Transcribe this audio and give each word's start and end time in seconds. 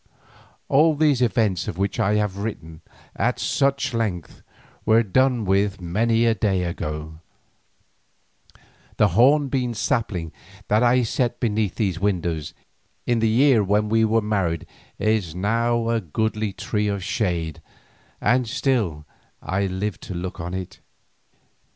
All 0.67 0.95
these 0.95 1.21
events 1.21 1.67
of 1.67 1.77
which 1.77 1.99
I 1.99 2.15
have 2.15 2.37
written 2.39 2.81
at 3.15 3.37
such 3.37 3.93
length 3.93 4.41
were 4.83 5.03
done 5.03 5.45
with 5.45 5.79
many 5.79 6.25
a 6.25 6.33
day 6.33 6.63
ago: 6.63 7.19
the 8.97 9.09
hornbeam 9.09 9.75
sapling 9.75 10.31
that 10.69 10.81
I 10.81 11.03
set 11.03 11.39
beneath 11.39 11.75
these 11.75 11.99
windows 11.99 12.55
in 13.05 13.19
the 13.19 13.29
year 13.29 13.63
when 13.63 13.89
we 13.89 14.03
were 14.03 14.23
married 14.23 14.65
is 14.97 15.35
now 15.35 15.87
a 15.89 16.01
goodly 16.01 16.51
tree 16.51 16.87
of 16.87 17.03
shade 17.03 17.61
and 18.19 18.47
still 18.47 19.05
I 19.39 19.67
live 19.67 19.99
to 19.99 20.15
look 20.15 20.39
on 20.39 20.55
it. 20.55 20.79